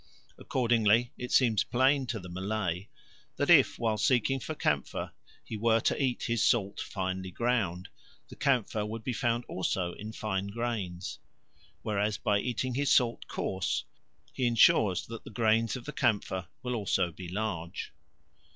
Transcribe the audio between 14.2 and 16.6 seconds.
he ensures that the grains of the camphor